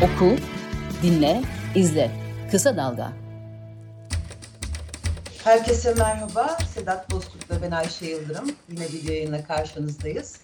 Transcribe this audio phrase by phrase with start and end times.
[0.00, 0.36] Oku,
[1.02, 1.42] dinle,
[1.74, 2.10] izle.
[2.50, 3.12] Kısa Dalga.
[5.44, 6.58] Herkese merhaba.
[6.74, 8.50] Sedat Bozkurt ve ben Ayşe Yıldırım.
[8.68, 10.40] Yine bir yayınla karşınızdayız.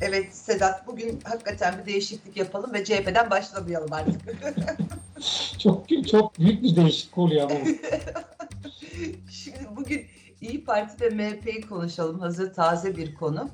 [0.00, 4.20] Evet Sedat bugün hakikaten bir değişiklik yapalım ve CHP'den başlamayalım artık.
[5.58, 7.60] çok çok büyük bir değişiklik oluyor ama.
[9.30, 10.06] Şimdi bugün
[10.40, 12.20] İyi Parti ve MHP'yi konuşalım.
[12.20, 13.50] Hazır taze bir konu.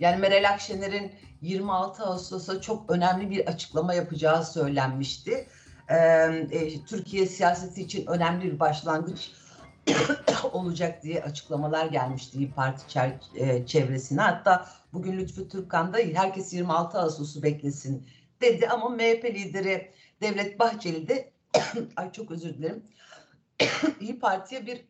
[0.00, 1.12] Yani Meral Akşener'in
[1.44, 5.48] 26 Ağustos'ta çok önemli bir açıklama yapacağı söylenmişti.
[5.90, 6.46] Ee,
[6.86, 9.30] Türkiye siyaseti için önemli bir başlangıç
[10.52, 12.88] olacak diye açıklamalar gelmişti İyi Parti
[13.66, 14.20] çevresine.
[14.20, 18.06] Hatta bugün Lütfü Türkkan da herkes 26 Ağustos'u beklesin
[18.40, 21.32] dedi ama MHP lideri Devlet Bahçeli de
[21.96, 22.82] ay çok özür dilerim
[24.00, 24.84] İyi Parti'ye bir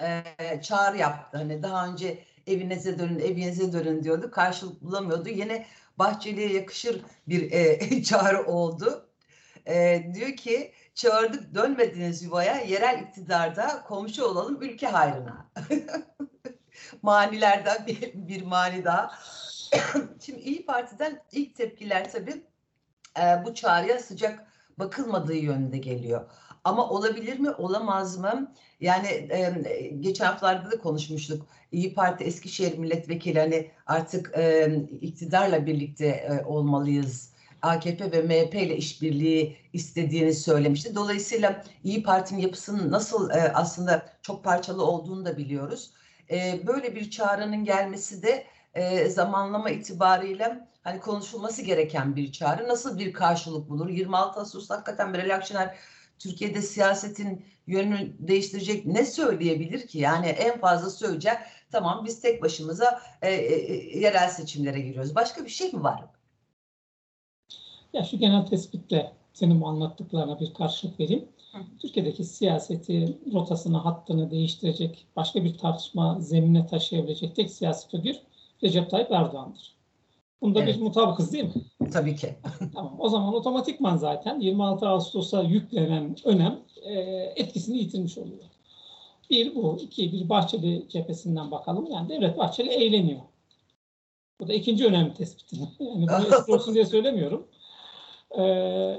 [0.00, 1.38] e, çağrı yaptı.
[1.38, 4.30] Hani daha önce evinize dönün, evinize dönün diyordu.
[4.30, 5.28] Karşılık bulamıyordu.
[5.28, 5.66] Yine
[5.98, 9.08] Bahçeli'ye yakışır bir e, çağrı oldu.
[9.66, 15.46] E, diyor ki çağırdık dönmediniz yuvaya yerel iktidarda komşu olalım ülke hayrına.
[17.02, 19.18] Manilerden bir, bir mani daha.
[20.20, 22.44] Şimdi İyi Parti'den ilk tepkiler tabii
[23.18, 24.46] e, bu çağrıya sıcak
[24.78, 26.30] bakılmadığı yönünde geliyor.
[26.64, 28.52] Ama olabilir mi, olamaz mı?
[28.80, 29.50] Yani e,
[30.00, 31.46] geçen haftalarda da konuşmuştuk.
[31.72, 37.32] İyi Parti Eskişehir Milletvekili hani artık e, iktidarla birlikte e, olmalıyız.
[37.62, 40.94] AKP ve MHP ile işbirliği istediğini söylemişti.
[40.94, 45.90] Dolayısıyla İyi Parti'nin yapısının nasıl e, aslında çok parçalı olduğunu da biliyoruz.
[46.30, 52.68] E, böyle bir çağrının gelmesi de e, zamanlama itibariyle hani konuşulması gereken bir çağrı.
[52.68, 53.88] Nasıl bir karşılık bulur?
[53.88, 55.74] 26 Ağustos hakikaten Meral Akşener
[56.22, 59.98] Türkiye'de siyasetin yönünü değiştirecek ne söyleyebilir ki?
[59.98, 61.34] Yani en fazla söyleyecek
[61.70, 65.14] tamam biz tek başımıza e, e, yerel seçimlere giriyoruz.
[65.14, 66.04] Başka bir şey mi var?
[67.92, 71.28] Ya şu genel tespitle senin bu anlattıklarına bir karşılık vereyim.
[71.52, 71.58] Hı.
[71.78, 78.16] Türkiye'deki siyaseti, rotasını, hattını değiştirecek, başka bir tartışma zeminine taşıyabilecek tek siyasi figür
[78.62, 79.81] Recep Tayyip Erdoğan'dır.
[80.42, 80.76] Bunda evet.
[80.76, 81.52] bir mutabıkız değil mi?
[81.92, 82.34] Tabii ki.
[82.74, 82.96] tamam.
[82.98, 86.92] O zaman otomatikman zaten 26 Ağustos'a yüklenen önem e,
[87.36, 88.44] etkisini yitirmiş oluyor.
[89.30, 89.78] Bir bu.
[89.80, 91.86] iki bir Bahçeli cephesinden bakalım.
[91.90, 93.20] Yani Devlet Bahçeli eğleniyor.
[94.40, 95.58] Bu da ikinci önemli tespitim.
[95.80, 97.46] Yani bunu espri olsun diye söylemiyorum.
[98.38, 98.42] E,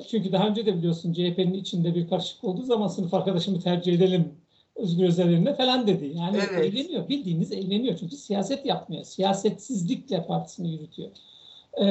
[0.10, 4.43] çünkü daha önce de biliyorsun CHP'nin içinde bir karışık olduğu zaman sınıf arkadaşımı tercih edelim
[4.76, 6.12] Özgür Özel'ine falan dedi.
[6.16, 6.66] Yani evet.
[6.66, 7.10] eğleniyor.
[7.10, 7.98] Bildiğiniz eğleniyor.
[7.98, 9.04] Çünkü siyaset yapmıyor.
[9.04, 11.10] Siyasetsizlikle partisini yürütüyor.
[11.74, 11.86] Ee,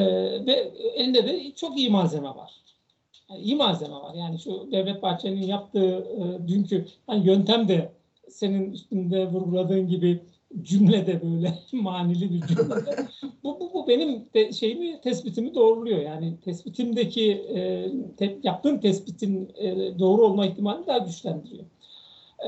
[0.46, 2.62] ve elinde de çok iyi malzeme var.
[3.30, 4.14] Yani iyi malzeme var.
[4.14, 7.92] Yani şu Devlet Bahçeli'nin yaptığı e, dünkü hani yöntem de
[8.28, 10.20] senin üstünde vurguladığın gibi
[10.62, 13.06] cümlede böyle manili bir cümlede.
[13.44, 15.98] bu, bu, bu benim de şeyimi tespitimi doğruluyor.
[15.98, 21.64] Yani tespitimdeki e, te, yaptığım tespitin e, doğru olma ihtimalini daha güçlendiriyor.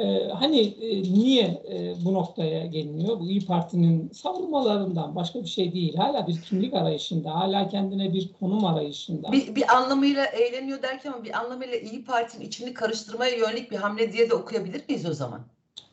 [0.00, 3.21] Ee, hani e, niye e, bu noktaya geliniyor?
[3.21, 5.97] Bu İyi Parti'nin savunmalarından başka bir şey değil.
[5.97, 9.32] Hala bir kimlik arayışında, hala kendine bir konum arayışında.
[9.32, 14.12] Bir, bir anlamıyla eğleniyor derken ama bir anlamıyla İyi Parti'nin içini karıştırmaya yönelik bir hamle
[14.12, 15.41] diye de okuyabilir miyiz o zaman?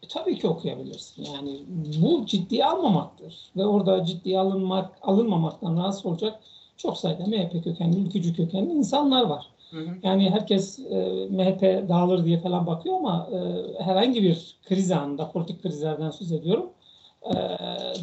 [0.03, 1.23] E, tabii ki okuyabilirsin.
[1.23, 1.59] Yani
[2.01, 3.35] bu ciddiye almamaktır.
[3.56, 6.39] Ve orada ciddiye alınmak, alınmamaktan rahatsız olacak
[6.78, 9.47] çok sayıda MHP kökenli, ülkücü kökenli insanlar var.
[10.04, 13.38] Yani herkes e, MHP dağılır diye falan bakıyor ama e,
[13.84, 16.70] herhangi bir kriz anında, politik krizlerden söz ediyorum.
[17.26, 17.34] E,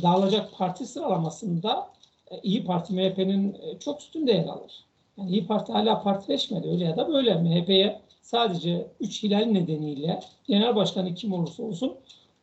[0.03, 1.89] dağılacak parti sıralamasında
[2.31, 4.85] e, İyi Parti MHP'nin e, çok üstünde yer alır.
[5.17, 7.35] Yani İyi Parti hala partileşmedi öyle ya da böyle.
[7.35, 11.95] MHP'ye sadece 3 hilal nedeniyle genel başkanı kim olursa olsun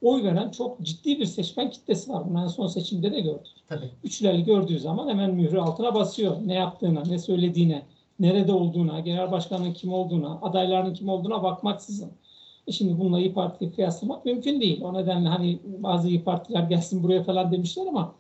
[0.02, 2.30] oy veren çok ciddi bir seçmen kitlesi var.
[2.30, 3.54] Bunu en son seçimde de gördük.
[3.68, 3.90] Tabii.
[4.04, 6.38] Üç hilali gördüğü zaman hemen mührü altına basıyor.
[6.46, 7.82] Ne yaptığına, ne söylediğine,
[8.20, 12.12] nerede olduğuna, genel başkanın kim olduğuna, adaylarının kim olduğuna bakmaksızın.
[12.68, 14.82] E şimdi bununla İyi Parti'yi kıyaslamak mümkün değil.
[14.82, 18.16] O nedenle hani bazı İyi Partiler gelsin buraya falan demişler ama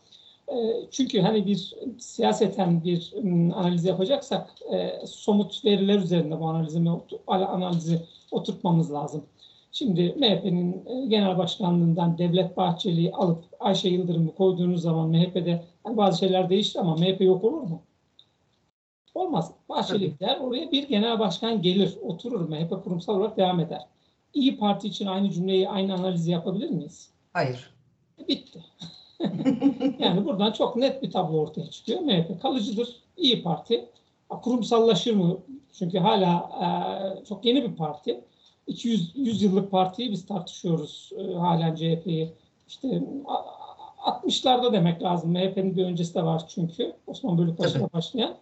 [0.47, 0.55] e,
[0.91, 3.13] çünkü hani bir siyaseten bir
[3.55, 6.83] analiz yapacaksak e, somut veriler üzerinde bu analizi,
[7.27, 8.01] analizi
[8.31, 9.25] oturtmamız lazım.
[9.71, 16.19] Şimdi MHP'nin e, genel başkanlığından Devlet Bahçeli'yi alıp Ayşe Yıldırım'ı koyduğunuz zaman MHP'de hani bazı
[16.19, 17.81] şeyler değişti ama MHP yok olur mu?
[19.15, 19.51] Olmaz.
[19.69, 20.37] Bahçeli gider.
[20.39, 21.97] Oraya bir genel başkan gelir.
[22.01, 22.49] Oturur.
[22.49, 23.81] MHP kurumsal olarak devam eder.
[24.33, 27.09] İyi Parti için aynı cümleyi, aynı analizi yapabilir miyiz?
[27.33, 27.69] Hayır.
[28.27, 28.63] Bitti.
[29.99, 31.99] yani buradan çok net bir tablo ortaya çıkıyor.
[31.99, 32.95] MHP kalıcıdır.
[33.17, 33.89] İyi Parti.
[34.29, 35.37] Kurumsallaşır mı?
[35.73, 38.21] Çünkü hala e, çok yeni bir parti.
[38.67, 42.33] 200 100 yıllık partiyi biz tartışıyoruz e, halen CHP'yi.
[42.67, 43.03] İşte
[44.05, 45.31] 60'larda demek lazım.
[45.31, 46.93] MHP'nin bir öncesi de var çünkü.
[47.07, 48.35] Osman Bölükbaşı'na başlayan.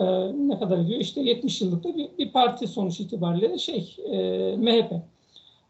[0.00, 1.00] E, ne kadar ediyor?
[1.00, 4.16] İşte 70 yıllık da bir, bir parti sonuç itibariyle şey e,
[4.56, 4.92] MHP.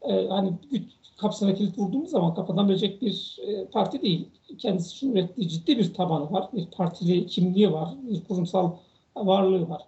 [0.03, 0.83] E, hani güç
[1.17, 4.29] kapısına kilit vurduğumuz zaman kapanabilecek bir e, parti değil.
[4.59, 6.49] Kendisi için ürettiği ciddi bir tabanı var.
[6.53, 7.89] Bir partili kimliği var.
[8.03, 8.71] Bir kurumsal
[9.17, 9.83] varlığı var.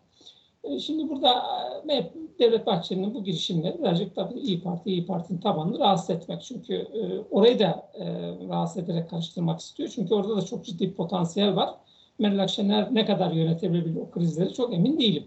[0.65, 1.43] E, şimdi burada
[1.91, 6.43] e, Devlet Bahçeli'nin bu girişimleri birazcık tabii İyi Parti, İyi Parti'nin tabanını rahatsız etmek.
[6.43, 8.05] Çünkü e, orayı da e,
[8.49, 9.89] rahatsız ederek karıştırmak istiyor.
[9.95, 11.75] Çünkü orada da çok ciddi bir potansiyel var.
[12.19, 15.25] Meral Akşener ne kadar yönetebilir o krizleri çok emin değilim.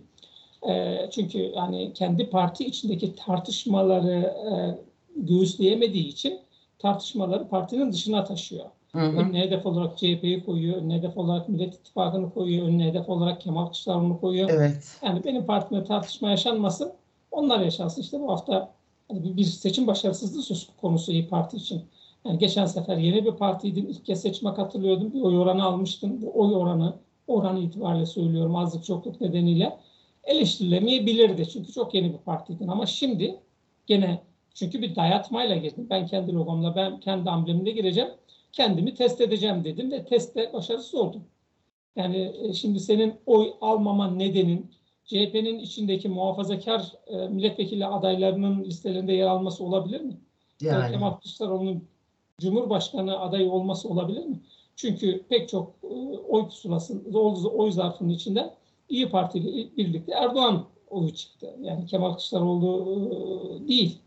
[0.69, 4.51] E, çünkü yani kendi parti içindeki tartışmaları e,
[5.15, 6.39] göğüsleyemediği için
[6.79, 8.65] tartışmaları partinin dışına taşıyor.
[8.91, 9.17] Hı hı.
[9.17, 13.65] Önüne hedef olarak CHP'yi koyuyor, önüne hedef olarak Millet İttifakı'nı koyuyor, önüne hedef olarak Kemal
[13.65, 14.49] Kılıçdaroğlu'nu koyuyor.
[14.49, 14.97] Evet.
[15.03, 16.91] Yani benim partimde tartışma yaşanmasın,
[17.31, 18.01] onlar yaşansın.
[18.01, 18.71] İşte bu hafta
[19.07, 21.81] hani bir seçim başarısızlığı söz konusu İyi Parti için.
[22.25, 26.21] Yani geçen sefer yeni bir partiydin, ilk kez seçime katılıyordun, bir oy oranı almıştın.
[26.21, 26.93] Bu oy oranı,
[27.27, 29.77] oranı itibariyle söylüyorum azlık çokluk nedeniyle
[30.23, 31.49] eleştirilemeyebilirdi.
[31.49, 33.39] Çünkü çok yeni bir partiydin ama şimdi
[33.87, 34.21] gene
[34.53, 35.87] çünkü bir dayatmayla girdim.
[35.89, 38.09] Ben kendi logomla, ben kendi amblemimle gireceğim.
[38.51, 41.23] Kendimi test edeceğim dedim ve testte başarısız oldum.
[41.95, 44.71] Yani e, şimdi senin oy almama nedenin
[45.05, 50.17] CHP'nin içindeki muhafazakar e, milletvekili adaylarının listelerinde yer alması olabilir mi?
[50.61, 50.91] Yani.
[50.91, 51.87] Kemal Kılıçdaroğlu'nun
[52.41, 54.39] Cumhurbaşkanı adayı olması olabilir mi?
[54.75, 57.13] Çünkü pek çok e, oy pusulasının,
[57.53, 58.51] oy zarfının içinden
[58.89, 61.55] İyi Parti ile birlikte Erdoğan oyu çıktı.
[61.61, 63.01] Yani Kemal Kılıçdaroğlu
[63.67, 63.97] değil.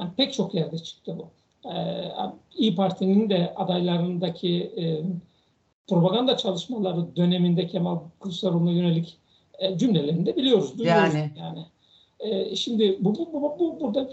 [0.00, 1.28] Yani pek çok yerde çıktı bu.
[1.68, 2.12] Ee,
[2.56, 5.02] İyi Parti'nin de adaylarındaki e,
[5.88, 9.18] propaganda çalışmaları döneminde Kemal Kılıçdaroğlu'na yönelik
[9.58, 10.72] e, cümlelerini de biliyoruz.
[10.78, 11.30] Yani.
[11.38, 11.66] yani.
[12.20, 14.08] E, şimdi bu, bu, bu, bu burada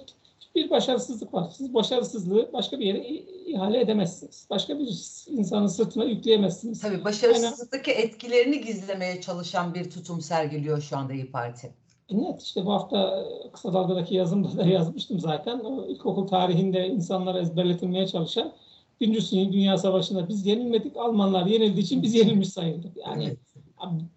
[0.56, 1.50] bir başarısızlık var.
[1.58, 3.08] Siz başarısızlığı başka bir yere
[3.46, 4.48] ihale edemezsiniz.
[4.50, 4.88] Başka bir
[5.28, 6.82] insanın sırtına yükleyemezsiniz.
[6.82, 11.72] Tabii başarısızlıktaki yani, etkilerini gizlemeye çalışan bir tutum sergiliyor şu anda İyi Parti.
[12.12, 15.60] Net işte bu hafta kısa dalgadaki yazımda da yazmıştım zaten.
[15.60, 18.54] O ilkokul tarihinde insanlara ezberletilmeye çalışan
[19.02, 22.98] Birinci Dünya Savaşı'nda biz yenilmedik, Almanlar yenildiği için biz yenilmiş sayıldık.
[22.98, 23.38] Yani evet.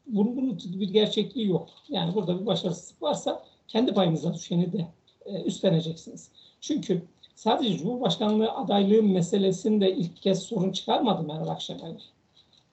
[0.07, 1.69] bunun, bunun bir gerçekliği yok.
[1.89, 4.87] Yani burada bir başarısızlık varsa kendi payınıza düşeni de
[5.27, 6.31] e, üstleneceksiniz.
[6.61, 7.03] Çünkü
[7.35, 11.93] sadece Cumhurbaşkanlığı adaylığı meselesinde ilk kez sorun çıkarmadı Meral Akşener.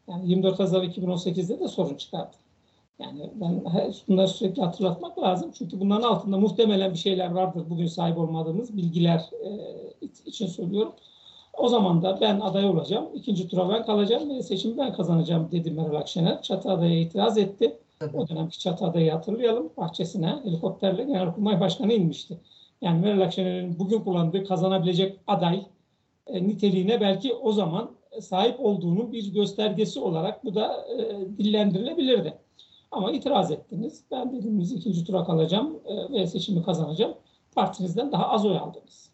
[0.07, 2.38] Yani 24 Haziran 2018'de de sorun çıkardı.
[3.00, 3.63] Yani ben
[4.07, 5.51] bunları sürekli hatırlatmak lazım.
[5.53, 7.63] Çünkü bunların altında muhtemelen bir şeyler vardır.
[7.69, 9.50] Bugün sahip olmadığımız bilgiler e,
[10.25, 10.94] için söylüyorum.
[11.54, 13.09] O zaman da ben aday olacağım.
[13.13, 16.42] ikinci tura ben kalacağım ve seçimi ben kazanacağım dedi Meral Akşener.
[16.42, 17.77] Çatı adaya itiraz etti.
[18.13, 19.69] O dönemki Çatı adayı hatırlayalım.
[19.77, 22.38] Bahçesine helikopterle Genelkurmay Başkanı inmişti.
[22.81, 25.65] Yani Meral Akşener'in bugün kullandığı kazanabilecek aday
[26.27, 32.33] e, niteliğine belki o zaman sahip olduğunun bir göstergesi olarak bu da e, dillendirilebilirdi.
[32.92, 34.04] Ama itiraz ettiniz.
[34.12, 37.13] Ben dediğimiz ikinci tura kalacağım e, ve seçimi kazanacağım.
[37.56, 39.12] Partinizden daha az oy aldınız.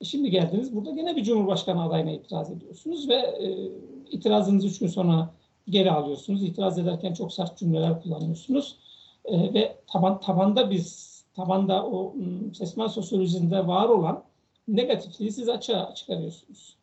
[0.00, 3.70] E şimdi geldiniz burada gene bir cumhurbaşkanı adayına itiraz ediyorsunuz ve e,
[4.10, 5.30] itirazınızı üç gün sonra
[5.68, 6.42] geri alıyorsunuz.
[6.42, 8.76] İtiraz ederken çok sert cümleler kullanıyorsunuz.
[9.24, 12.14] E, ve taban tabanda biz tabanda o
[12.54, 14.22] sesman sosyolojisinde var olan
[14.68, 16.80] negatifliği siz açığa çıkarıyorsunuz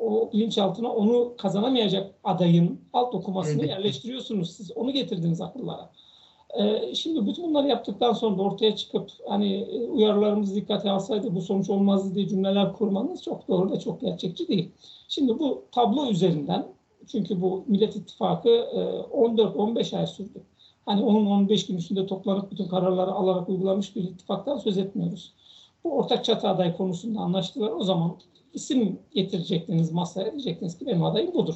[0.00, 3.70] o bilinçaltına onu kazanamayacak adayın alt okumasını evet.
[3.70, 4.50] yerleştiriyorsunuz.
[4.50, 5.90] Siz onu getirdiniz akıllara.
[6.58, 11.42] Ee, şimdi bütün bunları yaptıktan sonra da ortaya çıkıp hani e, uyarılarımızı dikkate alsaydı bu
[11.42, 14.70] sonuç olmazdı diye cümleler kurmanız çok doğru da çok gerçekçi değil.
[15.08, 16.66] Şimdi bu tablo üzerinden
[17.06, 20.42] çünkü bu Millet İttifakı 14-15 e, ay sürdü.
[20.86, 25.32] Hani onun 15 gün içinde toplanıp bütün kararları alarak uygulamış bir ittifaktan söz etmiyoruz.
[25.84, 27.70] Bu ortak çatı aday konusunda anlaştılar.
[27.70, 28.16] O zaman
[28.54, 31.54] isim getirecektiniz masaya diyecektiniz ki benim adayım budur.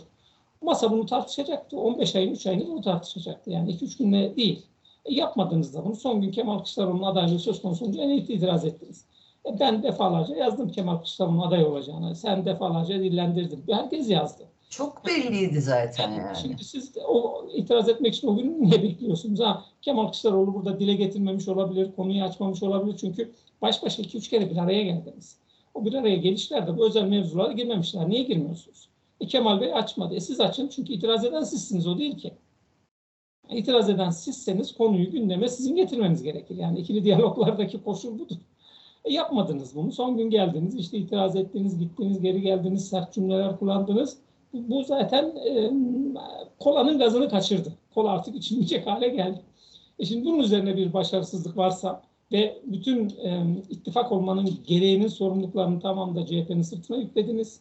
[0.62, 1.78] Masa bunu tartışacaktı.
[1.78, 3.50] 15 ayın 3 ayını bunu tartışacaktı.
[3.50, 4.66] Yani 2-3 günde değil.
[5.04, 5.96] E, yapmadınız da bunu.
[5.96, 9.04] Son gün Kemal Kılıçdaroğlu'nun adaylığı söz konusu olunca en itiraz ettiniz.
[9.46, 12.16] E, ben defalarca yazdım Kemal Kılıçdaroğlu'nun aday olacağını.
[12.16, 13.64] Sen defalarca dillendirdin.
[13.70, 14.44] Herkes yazdı.
[14.72, 16.36] Çok belliydi zaten yani.
[16.36, 19.40] Şimdi siz o itiraz etmek için o günü niye bekliyorsunuz?
[19.40, 22.96] Ha, Kemal Kılıçdaroğlu burada dile getirmemiş olabilir, konuyu açmamış olabilir.
[22.96, 25.36] Çünkü baş başa iki üç kere bir araya geldiniz.
[25.74, 28.08] O bir araya gelişlerde bu özel mevzulara girmemişler.
[28.08, 28.88] Niye girmiyorsunuz?
[29.20, 30.14] E Kemal Bey açmadı.
[30.14, 32.32] E siz açın çünkü itiraz eden sizsiniz o değil ki.
[33.50, 36.56] İtiraz eden sizseniz konuyu gündeme sizin getirmeniz gerekir.
[36.56, 38.36] Yani ikili diyaloglardaki koşul budur.
[39.04, 39.92] E yapmadınız bunu.
[39.92, 44.18] Son gün geldiniz, işte itiraz ettiniz, gittiniz, geri geldiniz, sert cümleler kullandınız.
[44.52, 45.70] Bu, zaten e,
[46.58, 47.72] kolanın gazını kaçırdı.
[47.94, 49.40] Kola artık içilmeyecek hale geldi.
[49.98, 56.16] E şimdi bunun üzerine bir başarısızlık varsa ve bütün e, ittifak olmanın gereğinin sorumluluklarını tamam
[56.16, 57.60] da CHP'nin sırtına yüklediniz.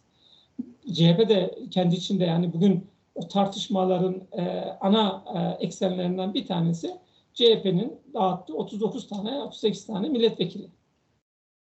[0.93, 4.41] CHP de kendi içinde yani bugün o tartışmaların e,
[4.81, 6.97] ana e, eksenlerinden bir tanesi
[7.33, 10.67] CHP'nin dağıttığı 39 tane, 38 tane milletvekili.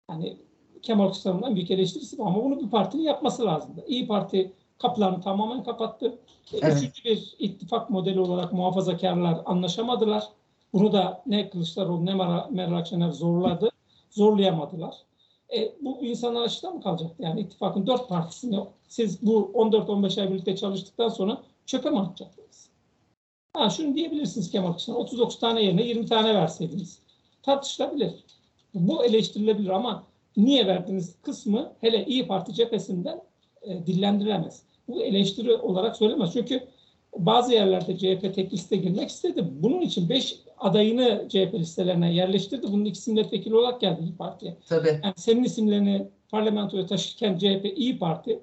[0.09, 0.37] Yani
[0.81, 3.85] Kemal Kılıçdaroğlu'ndan büyük eleştirisi var ama bunu bir partinin yapması lazımdı.
[3.87, 6.17] İyi Parti kapılarını tamamen kapattı.
[6.53, 6.77] Evet.
[6.77, 10.23] Üçüncü bir ittifak modeli olarak muhafazakarlar anlaşamadılar.
[10.73, 12.13] Bunu da ne Kılıçdaroğlu ne
[12.49, 13.69] Meral Akşener zorladı.
[14.09, 14.95] Zorlayamadılar.
[15.57, 17.23] E, bu insanlar açıkta mı kalacaktı?
[17.23, 22.69] Yani ittifakın dört partisini siz bu 14-15 ay birlikte çalıştıktan sonra çöpe mi atacaktınız?
[23.53, 25.01] Ha, şunu diyebilirsiniz Kemal Kılıçdaroğlu.
[25.01, 26.99] 39 tane yerine 20 tane verseydiniz.
[27.43, 28.13] Tartışılabilir.
[28.73, 30.03] Bu eleştirilebilir ama
[30.37, 33.21] niye verdiniz kısmı hele İyi Parti cephesinden
[33.61, 34.68] e, dillendirilemez.
[34.89, 36.33] Bu eleştiri olarak söylemez.
[36.33, 36.67] Çünkü
[37.17, 39.47] bazı yerlerde CHP tek liste girmek istedi.
[39.51, 42.67] Bunun için 5 adayını CHP listelerine yerleştirdi.
[42.71, 44.57] Bunun ikisi milletvekili olarak geldi İyi Parti'ye.
[44.69, 44.99] Tabii.
[45.03, 48.39] Yani senin isimlerini parlamentoya taşırken CHP İyi Parti,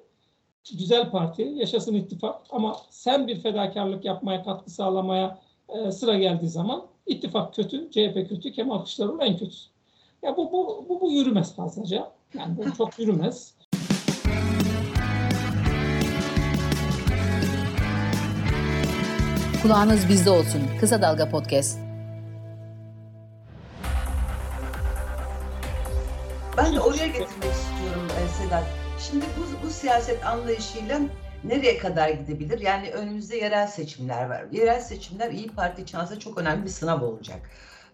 [0.77, 5.39] güzel parti, yaşasın ittifak ama sen bir fedakarlık yapmaya, katkı sağlamaya
[5.69, 9.69] e, sıra geldiği zaman ittifak kötü, CHP kötü, Kemal Kılıçdaroğlu en kötüsü.
[10.23, 12.11] Ya bu, bu, bu, bu yürümez fazlaca.
[12.37, 13.56] Yani bu çok yürümez.
[19.61, 20.61] Kulağınız bizde olsun.
[20.79, 21.79] Kısa Dalga Podcast.
[26.57, 28.63] Ben de oraya getirmek istiyorum e, Sedat.
[28.99, 30.99] Şimdi bu, bu siyaset anlayışıyla
[31.43, 32.59] nereye kadar gidebilir?
[32.59, 34.45] Yani önümüzde yerel seçimler var.
[34.51, 37.39] Yerel seçimler İyi Parti için çok önemli bir sınav olacak.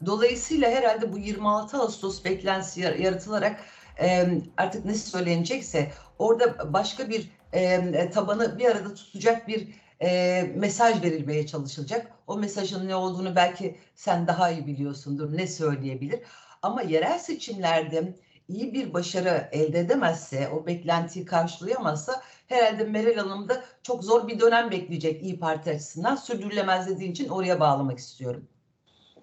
[0.06, 3.60] Dolayısıyla herhalde bu 26 Ağustos beklentisi yaratılarak
[4.02, 4.28] e,
[4.58, 11.46] artık ne söylenecekse orada başka bir e, tabanı bir arada tutacak bir e, mesaj verilmeye
[11.48, 12.12] çalışılacak.
[12.28, 15.38] O mesajın ne olduğunu belki sen daha iyi biliyorsundur.
[15.38, 16.20] Ne söyleyebilir?
[16.62, 18.16] Ama yerel seçimlerde
[18.48, 24.40] iyi bir başarı elde edemezse, o beklentiyi karşılayamazsa herhalde Meral Hanım da çok zor bir
[24.40, 26.16] dönem bekleyecek İyi Parti açısından.
[26.16, 28.48] Sürdürülemez dediğin için oraya bağlamak istiyorum.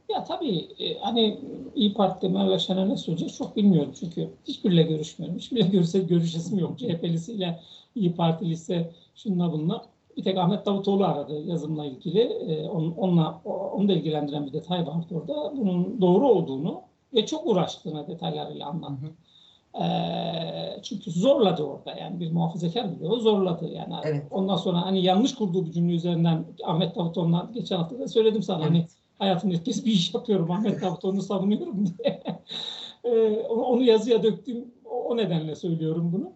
[0.08, 1.40] Ya tabii e, hani
[1.74, 3.94] İyi Parti'de Meral Akşener ne söyleyecek çok bilmiyorum.
[4.00, 5.38] Çünkü hiçbiriyle görüşmüyorum.
[5.38, 6.78] Hiçbiriyle görüşse görüşesim yok.
[6.78, 7.60] CHP'lisiyle,
[7.94, 9.99] İyi Partilisi şunla bununla.
[10.16, 12.20] Bir tek Ahmet Davutoğlu aradı yazımla ilgili.
[12.20, 15.56] E, onunla, onu da ilgilendiren bir detay vardı orada.
[15.56, 16.80] Bunun doğru olduğunu
[17.14, 19.06] ve çok uğraştığını detaylarıyla anlattı.
[19.74, 19.84] E,
[20.82, 23.94] çünkü zorladı orada yani bir muhafazakar bile o zorladı yani.
[24.04, 24.22] Evet.
[24.30, 28.64] Ondan sonra hani yanlış kurduğu bir cümle üzerinden Ahmet Davutoğlu'na geçen hafta da söyledim sana
[28.64, 28.90] hani evet.
[29.18, 32.22] hani hayatımda ilk kez bir iş yapıyorum Ahmet Davutoğlu'nu savunuyorum diye.
[33.04, 36.32] e, onu yazıya döktüm o nedenle söylüyorum bunu.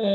[0.00, 0.06] E,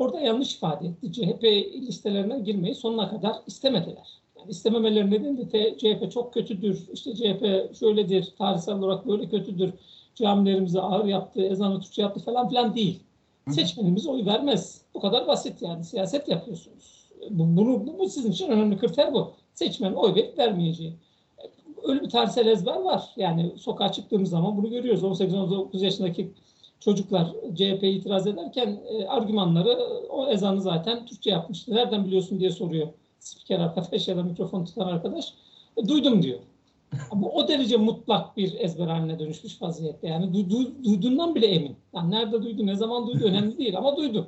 [0.00, 1.12] orada yanlış ifade etti.
[1.12, 4.20] CHP listelerine girmeyi sonuna kadar istemediler.
[4.38, 9.72] Yani istememeleri nedeni de CHP çok kötüdür, işte CHP şöyledir, tarihsel olarak böyle kötüdür,
[10.14, 13.00] camilerimize ağır yaptı, ezanı Türkçe yaptı falan filan değil.
[13.48, 14.82] Seçmenimiz oy vermez.
[14.94, 15.84] Bu kadar basit yani.
[15.84, 17.06] Siyaset yapıyorsunuz.
[17.30, 19.32] Bu, bunu, bu, bu sizin için önemli kriter bu.
[19.54, 20.94] Seçmen oy verip vermeyeceği.
[21.82, 23.04] Öyle bir tarihsel ezber var.
[23.16, 25.02] Yani sokağa çıktığımız zaman bunu görüyoruz.
[25.02, 26.30] 18-19 yaşındaki
[26.80, 29.78] çocuklar CHP itiraz ederken e, argümanları
[30.10, 31.74] o ezanı zaten Türkçe yapmıştı.
[31.74, 35.34] Nereden biliyorsun diye soruyor spiker arkadaş ya da mikrofon tutan arkadaş.
[35.76, 36.38] E, duydum diyor.
[37.14, 40.08] Bu o derece mutlak bir ezber haline dönüşmüş vaziyette.
[40.08, 41.76] Yani du, du, duyduğundan bile emin.
[41.94, 44.26] Yani nerede duydu, ne zaman duydu önemli değil ama duydu.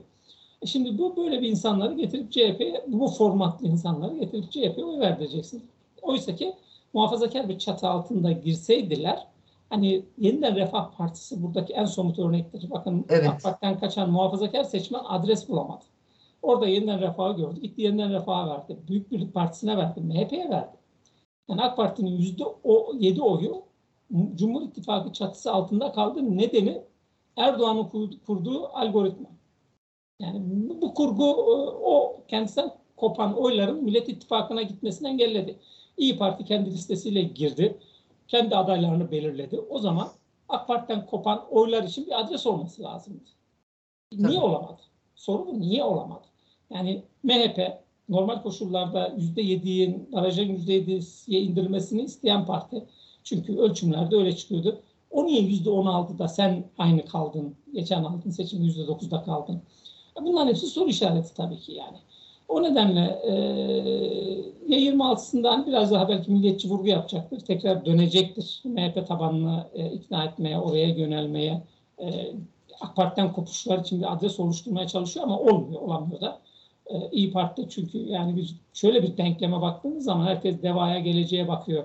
[0.63, 5.63] E şimdi bu böyle bir insanları getirip CHP'ye, bu formatlı insanları getirip CHP'ye oy verdireceksin.
[6.03, 6.55] Oysa ki
[6.93, 9.27] muhafazakar bir çatı altında girseydiler
[9.73, 12.71] hani yeniden Refah Partisi buradaki en somut örnektir.
[12.71, 13.29] Bakın evet.
[13.29, 15.85] AK Parti'den kaçan muhafazakar seçmen adres bulamadı.
[16.43, 17.61] Orada yeniden Refah'ı gördü.
[17.61, 18.77] Gitti yeniden Refah'a verdi.
[18.89, 20.01] Büyük Birlik Partisi'ne verdi.
[20.01, 20.77] MHP'ye verdi.
[21.49, 23.63] Yani AK Parti'nin yüzde o yedi oyu
[24.35, 26.37] Cumhur İttifakı çatısı altında kaldı.
[26.39, 26.83] Nedeni
[27.37, 29.29] Erdoğan'ın kurduğu algoritma.
[30.21, 30.41] Yani
[30.81, 35.59] bu kurgu e, o kendisinden kopan oyların Millet İttifakı'na gitmesini engelledi.
[35.97, 37.79] İyi Parti kendi listesiyle girdi
[38.33, 39.61] kendi adaylarını belirledi.
[39.61, 40.09] O zaman
[40.49, 43.25] AK Parti'den kopan oylar için bir adres olması lazımdı.
[44.13, 44.45] Niye Tabii.
[44.45, 44.81] olamadı?
[45.15, 46.25] Soru bu niye olamadı?
[46.71, 52.85] Yani MHP normal koşullarda %7'yin barajın %7'ye indirilmesini isteyen parti.
[53.25, 54.81] Çünkü ölçümlerde öyle çıkıyordu.
[55.11, 57.55] O niye %16'da sen aynı kaldın?
[57.73, 59.63] Geçen aldın seçimde %9'da kaldın.
[60.23, 61.97] Bunların hepsi soru işareti tabii ki yani.
[62.53, 63.33] O nedenle e,
[64.69, 67.41] ya 26'sından biraz daha belki milliyetçi vurgu yapacaktır.
[67.41, 68.61] Tekrar dönecektir.
[68.65, 71.63] MHP tabanını e, ikna etmeye, oraya yönelmeye,
[71.99, 72.33] e,
[72.81, 76.39] AK Parti'den kopuşlar için bir adres oluşturmaya çalışıyor ama olmuyor, olamıyor da.
[76.87, 81.85] E, İyi Parti çünkü yani bir şöyle bir denkleme baktığımız zaman herkes devaya geleceğe bakıyor.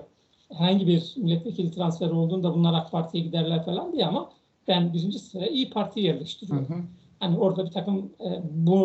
[0.52, 4.30] Herhangi bir milletvekili transferi olduğunda bunlar AK Parti'ye giderler falan diye ama
[4.68, 6.68] ben birinci sıraya İyi Parti yerleştiriyorum.
[6.68, 6.82] Hı hı
[7.20, 8.78] hani orada bir takım e, bu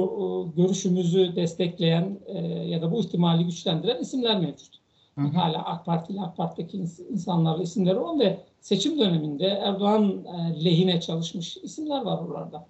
[0.55, 4.83] e, görüşümüzü destekleyen e, ya da bu ihtimali güçlendiren isimler mevcut.
[5.15, 5.27] Hı hı.
[5.27, 6.77] Hala AK Partili, AK Parti'deki
[7.11, 12.67] insanlarla isimleri olan ve seçim döneminde Erdoğan e, lehine çalışmış isimler var oralarda.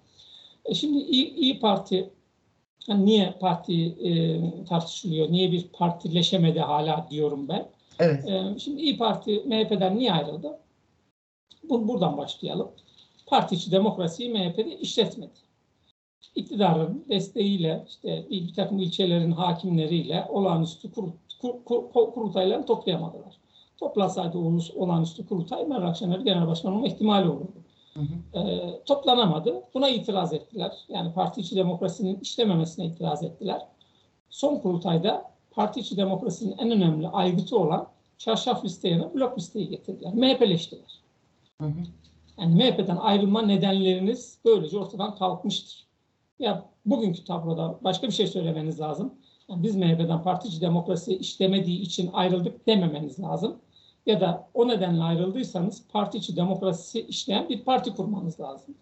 [0.64, 2.10] E şimdi İyi, İyi Parti
[2.88, 5.32] yani niye parti e, tartışılıyor?
[5.32, 7.68] Niye bir partileşemedi hala diyorum ben.
[7.98, 8.28] Evet.
[8.28, 10.58] E, şimdi İyi Parti MHP'den niye ayrıldı?
[11.68, 12.70] Bu, buradan başlayalım.
[13.26, 15.32] Parti içi demokrasiyi MHP'de işletmedi.
[16.34, 21.08] İktidarın desteğiyle işte bir, takım ilçelerin hakimleriyle olağanüstü kur,
[21.40, 23.36] kur, kur, kurultaylarını toplayamadılar.
[23.76, 24.38] Toplasaydı
[24.76, 27.64] olağanüstü kurultay Meral Akşener genel başkan olma ihtimali olurdu.
[27.94, 28.38] Hı hı.
[28.38, 29.62] E, toplanamadı.
[29.74, 30.72] Buna itiraz ettiler.
[30.88, 33.66] Yani parti içi demokrasinin işlememesine itiraz ettiler.
[34.30, 37.88] Son kurultayda parti içi demokrasinin en önemli aygıtı olan
[38.18, 40.14] çarşaf listeye blok listeyi getirdiler.
[40.14, 41.00] MHP'leştiler.
[41.60, 41.80] Hı hı.
[42.38, 45.83] Yani MHP'den ayrılma nedenleriniz böylece ortadan kalkmıştır.
[46.38, 49.14] Ya bugünkü tabloda başka bir şey söylemeniz lazım.
[49.48, 53.56] Yani biz MHP'den partici demokrasi işlemediği için ayrıldık dememeniz lazım.
[54.06, 58.74] Ya da o nedenle ayrıldıysanız parti içi demokrasi işleyen bir parti kurmanız lazım.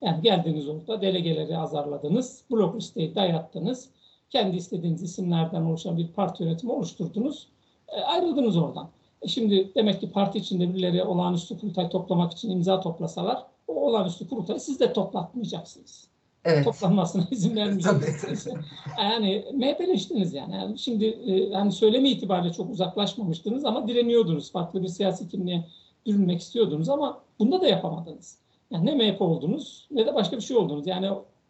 [0.00, 3.90] Yani geldiniz orada delegeleri azarladınız, blok listeyi dayattınız,
[4.30, 7.48] kendi istediğiniz isimlerden oluşan bir parti yönetimi oluşturdunuz,
[7.88, 8.90] e, ayrıldınız oradan.
[9.22, 14.28] E şimdi demek ki parti içinde birileri olağanüstü kurultay toplamak için imza toplasalar, o olağanüstü
[14.28, 16.09] kurultayı siz de toplatmayacaksınız
[16.44, 16.64] evet.
[16.64, 18.48] toplanmasına izin vermeyeceksiniz.
[18.98, 20.54] yani MHP'leştiniz yani.
[20.54, 20.78] yani.
[20.78, 24.52] Şimdi e, yani söyleme itibariyle çok uzaklaşmamıştınız ama direniyordunuz.
[24.52, 25.64] Farklı bir siyasi kimliğe
[26.06, 28.38] bürünmek istiyordunuz ama bunda da yapamadınız.
[28.70, 30.86] Yani ne MHP oldunuz ne de başka bir şey oldunuz.
[30.86, 31.08] Yani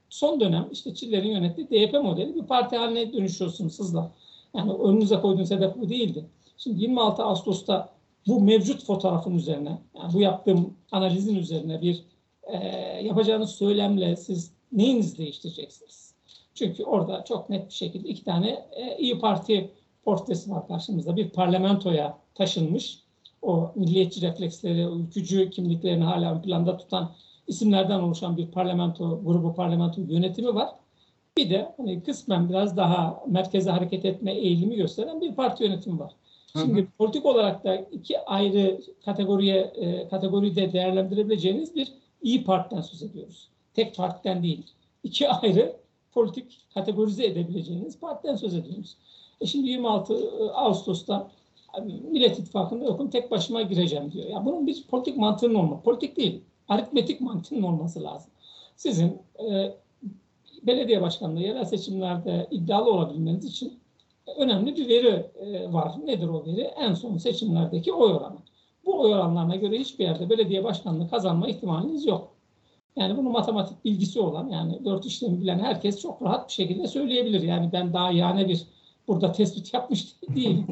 [0.09, 4.13] son dönem işte Çiller'in yönettiği DYP modeli bir parti haline dönüşüyorsunuz hızla.
[4.57, 6.25] Yani önünüze koyduğunuz hedef bu değildi.
[6.57, 7.89] Şimdi 26 Ağustos'ta
[8.27, 12.05] bu mevcut fotoğrafın üzerine, yani bu yaptığım analizin üzerine bir
[12.43, 12.57] e,
[13.03, 16.15] yapacağınız söylemle siz neyinizi değiştireceksiniz?
[16.55, 19.71] Çünkü orada çok net bir şekilde iki tane e, İyi Parti
[20.05, 21.17] portresi var karşımızda.
[21.17, 22.99] Bir parlamentoya taşınmış,
[23.43, 27.13] o milliyetçi refleksleri, ülkücü kimliklerini hala ön planda tutan
[27.47, 30.69] isimlerden oluşan bir parlamento grubu, parlamento yönetimi var.
[31.37, 36.13] Bir de hani kısmen biraz daha merkeze hareket etme eğilimi gösteren bir parti yönetimi var.
[36.52, 36.87] Şimdi hı hı.
[36.99, 43.97] politik olarak da iki ayrı kategoriye e, kategoride değerlendirebileceğiniz bir iyi partiden söz ediyoruz tek
[43.97, 44.67] partiden değil,
[45.04, 45.76] iki ayrı
[46.13, 48.97] politik kategorize edebileceğiniz partiden söz ediyoruz.
[49.41, 51.30] E şimdi 26 e, Ağustos'ta
[52.11, 54.26] Millet İttifakı'nda yokum tek başıma gireceğim diyor.
[54.26, 58.30] Ya bunun bir politik mantığının olması, politik değil, aritmetik mantığının olması lazım.
[58.76, 59.75] Sizin e,
[60.63, 63.78] belediye başkanlığı yerel seçimlerde iddialı olabilmeniz için
[64.37, 65.93] önemli bir veri e, var.
[66.04, 66.61] Nedir o veri?
[66.61, 68.39] En son seçimlerdeki oy oranı.
[68.85, 72.35] Bu oy oranlarına göre hiçbir yerde belediye başkanlığı kazanma ihtimaliniz yok.
[72.97, 77.43] Yani bunu matematik bilgisi olan yani dört işlemi bilen herkes çok rahat bir şekilde söyleyebilir.
[77.43, 78.67] Yani ben daha yani bir
[79.09, 80.67] burada tespit yapmış değilim.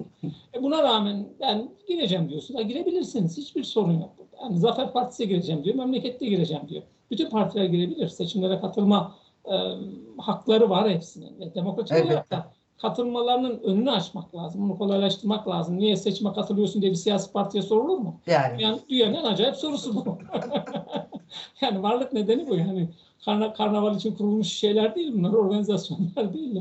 [0.54, 2.54] e buna rağmen ben gireceğim diyorsun.
[2.54, 3.37] Ha, girebilirsiniz.
[3.37, 4.11] Hiçbir sorun yok.
[4.42, 5.76] Yani Zafer Partisi'ne gireceğim diyor.
[5.76, 6.83] Memlekette gireceğim diyor.
[7.11, 8.09] Bütün partiler girebilir.
[8.09, 9.54] Seçimlere katılma e,
[10.18, 11.40] hakları var hepsinin.
[11.40, 12.07] Ve demokratik evet.
[12.07, 14.62] olarak da katılmalarının önünü açmak lazım.
[14.62, 15.78] Bunu kolaylaştırmak lazım.
[15.78, 18.20] Niye seçime katılıyorsun diye bir siyasi partiye sorulur mu?
[18.26, 18.62] Yani.
[18.62, 20.18] Yani dünyanın en acayip sorusu bu.
[21.60, 22.54] yani varlık nedeni bu.
[22.56, 22.88] Yani
[23.24, 25.32] karna, karnaval için kurulmuş şeyler değil bunlar.
[25.32, 26.56] Organizasyonlar değil.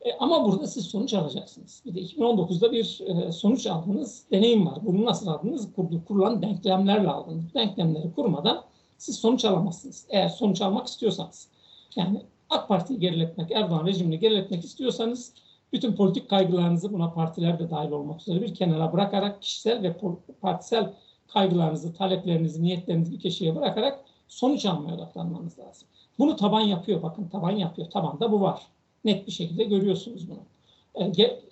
[0.00, 1.82] E, ama burada siz sonuç alacaksınız.
[1.86, 4.24] Bir de 2019'da bir e, sonuç aldınız.
[4.30, 4.78] Deneyim var.
[4.82, 5.72] Bunu nasıl aldınız?
[5.74, 7.54] Kurdu, kurulan denklemlerle aldınız.
[7.54, 8.62] Denklemleri kurmadan
[8.98, 10.06] siz sonuç alamazsınız.
[10.10, 11.48] Eğer sonuç almak istiyorsanız.
[11.96, 15.32] Yani AK Parti'yi geriletmek, Erdoğan rejimini geriletmek istiyorsanız
[15.72, 19.96] bütün politik kaygılarınızı buna partiler de dahil olmak üzere bir kenara bırakarak kişisel ve
[20.40, 20.92] partisel
[21.28, 25.88] kaygılarınızı, taleplerinizi, niyetlerinizi bir köşeye bırakarak sonuç almaya odaklanmanız lazım.
[26.18, 27.02] Bunu taban yapıyor.
[27.02, 27.90] Bakın taban yapıyor.
[27.90, 28.62] Tabanda bu var.
[29.04, 30.38] Net bir şekilde görüyorsunuz bunu.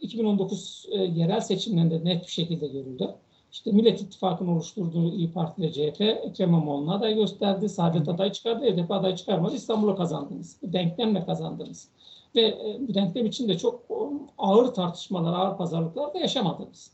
[0.01, 3.15] 2019 e, e, yerel seçimlerinde net bir şekilde görüldü.
[3.53, 7.69] İşte Millet İttifakı'nın oluşturduğu İyi Parti ile CHP Ekrem İmamoğlu'na aday gösterdi.
[7.69, 8.65] Saadet aday çıkardı.
[8.65, 9.55] HDP aday çıkarmadı.
[9.55, 10.57] İstanbul'a kazandınız.
[10.63, 11.89] Denklemle kazandınız.
[12.35, 13.83] Ve e, bu denklem içinde çok
[14.39, 16.91] ağır tartışmalar, ağır pazarlıklar da yaşamadınız.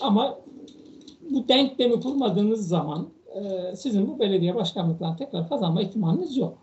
[0.00, 0.38] Ama
[1.30, 6.58] bu denklemi kurmadığınız zaman e, sizin bu belediye başkanlıklarını tekrar kazanma ihtimaliniz yok.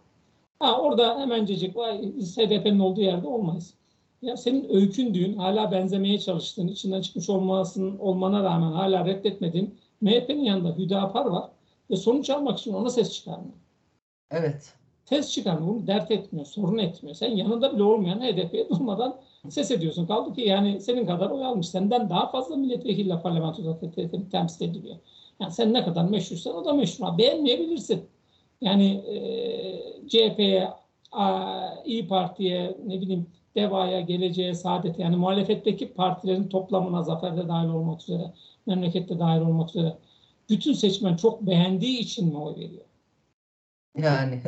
[0.59, 1.97] Ha, orada hemencecik vay
[2.37, 3.73] HDP'nin olduğu yerde olmayız.
[4.21, 10.77] Ya senin öykündüğün, hala benzemeye çalıştığın, içinden çıkmış olmasının olmana rağmen hala reddetmediğin MHP'nin yanında
[10.77, 11.49] Hüdapar var
[11.89, 13.53] ve sonuç almak için ona ses çıkarmıyor.
[14.31, 14.73] Evet.
[15.05, 17.15] Ses çıkarmıyor, bunu dert etmiyor, sorun etmiyor.
[17.15, 19.15] Sen yanında bile olmayan HDP'ye durmadan
[19.49, 20.07] ses ediyorsun.
[20.07, 23.79] Kaldı ki yani senin kadar oy almış, senden daha fazla milletvekiliyle parlamentoda
[24.31, 24.95] temsil ediliyor.
[25.39, 27.17] Yani sen ne kadar meşhursan o da meşhur.
[27.17, 28.05] Beğenmeyebilirsin.
[28.61, 29.17] Yani e,
[30.07, 30.69] CHP'ye,
[31.85, 38.33] İyi Parti'ye, ne bileyim devaya, geleceğe, saadete yani muhalefetteki partilerin toplamına zaferde dahil olmak üzere,
[38.65, 39.97] memlekette dahil olmak üzere
[40.49, 42.85] bütün seçmen çok beğendiği için mi oy veriyor?
[43.97, 44.41] Yani.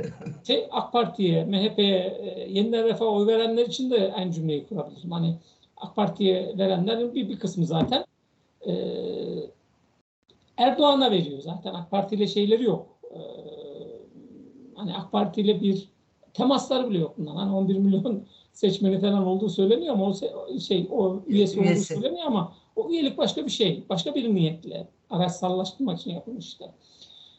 [0.47, 5.11] Şey, AK Parti'ye, MHP'ye, e, yeniden refah oy verenler için de aynı cümleyi kurabilirim.
[5.11, 5.35] Hani
[5.77, 8.05] AK Parti'ye verenlerin bir, bir kısmı zaten
[8.67, 8.73] e,
[10.57, 11.73] Erdoğan'a veriyor zaten.
[11.73, 12.87] AK Parti ile şeyleri yok.
[13.11, 13.19] E,
[14.75, 15.89] hani AK Parti ile bir
[16.33, 17.35] temasları bile yok bundan.
[17.35, 20.13] Hani 11 milyon seçmeni falan olduğu söyleniyor ama o
[20.59, 21.93] şey o üyesi, üyesi.
[21.93, 23.83] olduğu söyleniyor ama o üyelik başka bir şey.
[23.89, 26.65] Başka bir niyetle araçsallaştırmak için yapılmış işte.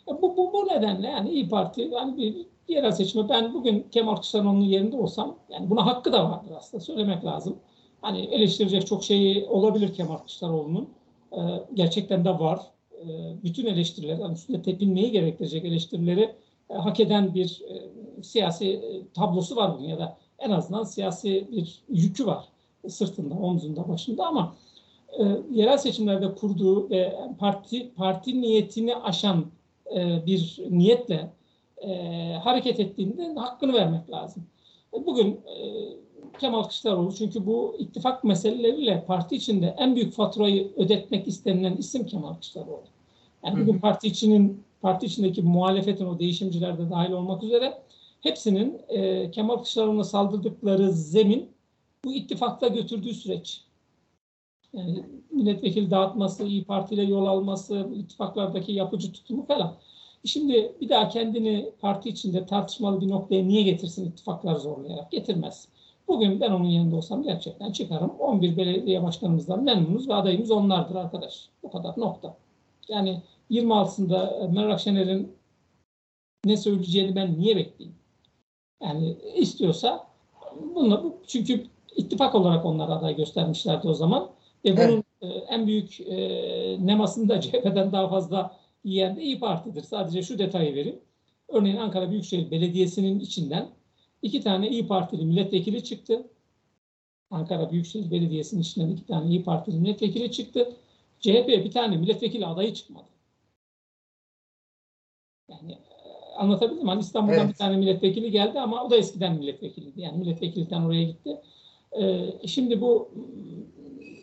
[0.09, 4.61] Bu, bu, bu nedenle yani İyi Parti yani bir yerel seçime ben bugün Kemal Kılıçdaroğlu'nun
[4.61, 7.57] yerinde olsam yani buna hakkı da vardır aslında söylemek lazım.
[8.01, 10.89] Hani eleştirecek çok şeyi olabilir Kemal Kılıçdaroğlu'nun.
[11.33, 11.37] Ee,
[11.75, 12.61] gerçekten de var.
[12.93, 13.07] Ee,
[13.45, 16.35] bütün eleştiriler, yani üstünde tepinmeyi gerektirecek eleştirileri
[16.71, 17.75] e, hak eden bir e,
[18.23, 22.45] siyasi e, tablosu var bugün ya da en azından siyasi bir yükü var
[22.89, 24.55] sırtında, omzunda, başında ama
[25.19, 29.47] e, yerel seçimlerde kurduğu ve parti parti niyetini aşan
[29.97, 31.31] e, bir niyetle
[31.83, 34.43] e, hareket ettiğinde hakkını vermek lazım.
[34.95, 35.63] E, bugün e,
[36.39, 42.33] Kemal Kılıçdaroğlu çünkü bu ittifak meseleleriyle parti içinde en büyük faturayı ödetmek istenilen isim Kemal
[42.33, 42.85] Kılıçdaroğlu.
[43.45, 47.83] Yani bugün parti içinin parti içindeki muhalefetin o değişimcilerde dahil olmak üzere
[48.21, 51.49] hepsinin e, Kemal Kılıçdaroğlu'na saldırdıkları zemin
[52.05, 53.61] bu ittifakta götürdüğü süreç.
[54.73, 59.75] Yani milletvekili dağıtması, İyi Parti ile yol alması, ittifaklardaki yapıcı tutumu falan.
[60.25, 65.11] Şimdi bir daha kendini parti içinde tartışmalı bir noktaya niye getirsin ittifakları zorlayarak?
[65.11, 65.69] Getirmez.
[66.09, 68.11] Bugün ben onun yanında olsam gerçekten çıkarım.
[68.11, 71.49] 11 belediye başkanımızdan memnunuz ve adayımız onlardır arkadaş.
[71.63, 72.37] Bu kadar nokta.
[72.89, 75.33] Yani 26'sında Meral Akşener'in
[76.45, 77.99] ne söyleyeceğini ben niye bekleyeyim?
[78.83, 80.07] Yani istiyorsa
[80.75, 84.31] bunu çünkü ittifak olarak onlar aday göstermişlerdi o zaman.
[84.69, 85.45] Ve bunun evet.
[85.49, 86.17] en büyük e,
[86.87, 89.83] nemasını da CHP'den daha fazla yiyen de İyi Parti'dir.
[89.83, 91.01] Sadece şu detayı vereyim.
[91.49, 93.69] Örneğin Ankara Büyükşehir Belediyesi'nin içinden
[94.23, 96.27] iki tane İyi Partili milletvekili çıktı.
[97.31, 100.77] Ankara Büyükşehir Belediyesi'nin içinden iki tane İyi Partili milletvekili çıktı.
[101.21, 103.07] CHP bir tane milletvekili adayı çıkmadı.
[105.49, 107.49] Yani e, anlatabildim Hani İstanbul'dan evet.
[107.49, 110.01] bir tane milletvekili geldi ama o da eskiden milletvekiliydi.
[110.01, 111.41] Yani milletvekillikten oraya gitti.
[111.93, 113.11] Ee, şimdi bu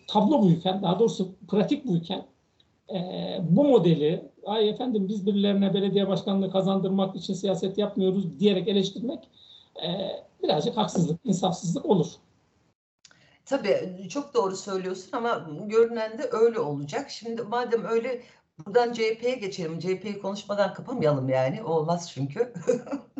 [0.07, 2.25] tablo buyken, daha doğrusu pratik buyken
[2.89, 2.99] e,
[3.41, 9.29] bu modeli ay efendim biz birilerine belediye başkanlığı kazandırmak için siyaset yapmıyoruz diyerek eleştirmek
[9.85, 9.89] e,
[10.43, 12.07] birazcık haksızlık, insafsızlık olur.
[13.45, 17.09] Tabii çok doğru söylüyorsun ama görünen de öyle olacak.
[17.09, 18.21] Şimdi madem öyle
[18.57, 19.79] buradan CHP'ye geçelim.
[19.79, 21.63] CHP'yi konuşmadan kapamayalım yani.
[21.63, 22.53] Olmaz çünkü.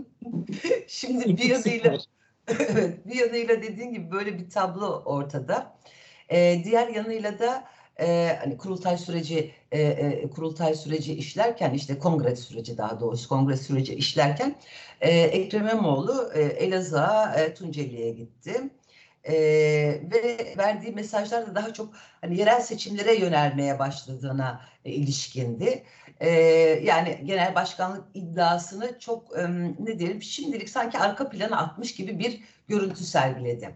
[0.87, 1.97] Şimdi bir yanıyla
[2.47, 5.75] evet, bir yanıyla dediğin gibi böyle bir tablo ortada.
[6.31, 7.63] Ee, diğer yanıyla da
[7.99, 13.57] e, hani kurultay süreci e, e, kurultay süreci işlerken işte kongre süreci daha doğrusu kongre
[13.57, 14.55] süreci işlerken
[15.01, 18.69] e, Ekrem İmamoğlu e, Elazığ'a e, Tunceli'ye gitti.
[19.23, 19.33] E,
[20.11, 25.83] ve verdiği mesajlar da daha çok hani yerel seçimlere yönelmeye başladığına e, ilişkindi.
[26.19, 26.29] E,
[26.83, 32.39] yani genel başkanlık iddiasını çok e, ne diyelim şimdilik sanki arka plana atmış gibi bir
[32.67, 33.75] görüntü sergiledi.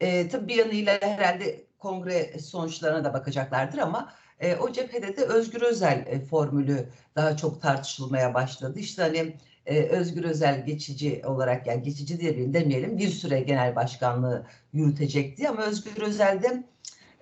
[0.00, 5.62] E, tabii bir yanıyla herhalde kongre sonuçlarına da bakacaklardır ama e, o cephede de Özgür
[5.62, 8.78] Özel e, formülü daha çok tartışılmaya başladı.
[8.78, 9.36] İşte hani
[9.66, 15.62] e, Özgür Özel geçici olarak yani geçici diyelim demeyelim bir süre genel başkanlığı yürütecekti ama
[15.62, 16.64] Özgür Özel'de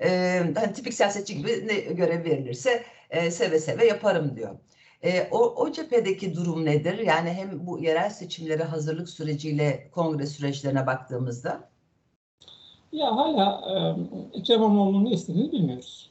[0.02, 4.58] e, hani tipik siyasetçi gibi ne görev verilirse e, seve seve yaparım diyor.
[5.02, 6.98] E, o, o cephedeki durum nedir?
[6.98, 11.73] Yani hem bu yerel seçimlere hazırlık süreciyle kongre süreçlerine baktığımızda
[12.94, 16.10] ya hala e, Ekrem İmamoğlu'nun ne istediğini bilmiyoruz.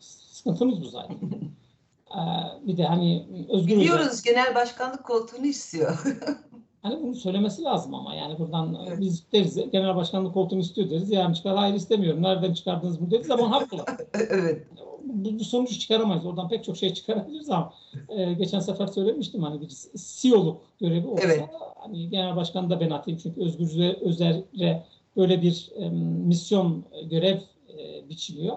[0.00, 1.16] Sıkıntımız bu zaten.
[2.10, 2.20] e,
[2.66, 6.04] bir de hani Özgür Biliyoruz Özel, genel başkanlık koltuğunu istiyor.
[6.82, 9.00] hani bunu söylemesi lazım ama yani buradan evet.
[9.00, 11.10] biz deriz genel başkanlık koltuğunu istiyor deriz.
[11.10, 12.22] Yani çıkar hayır istemiyorum.
[12.22, 13.84] Nereden çıkardınız bunu deriz ama haklı.
[14.30, 14.66] evet.
[15.04, 16.26] Bu, bu sonucu çıkaramayız.
[16.26, 17.72] Oradan pek çok şey çıkarabiliriz ama
[18.08, 21.44] e, geçen sefer söylemiştim hani bir CEO'luk görevi olsa evet.
[21.78, 24.84] hani genel başkanı da ben atayım çünkü Özgür Özer'e
[25.16, 25.88] böyle bir e,
[26.26, 27.38] misyon görev
[27.78, 28.56] e, biçiliyor.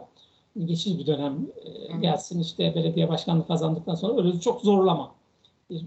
[0.65, 5.11] Geçici bir dönem e, gelsin işte belediye başkanlığı kazandıktan sonra öyle çok zorlama.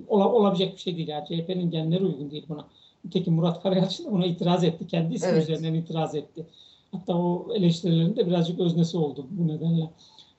[0.09, 1.09] Ola, olabilecek bir şey değil.
[1.09, 2.67] Yani CHP'nin genleri uygun değil buna.
[3.05, 4.87] Nitekim Murat Karayalçın da buna itiraz etti.
[4.87, 5.43] Kendi ismi evet.
[5.43, 6.47] üzerinden itiraz etti.
[6.93, 9.91] Hatta o eleştirilerin de birazcık öznesi oldu bu nedenle.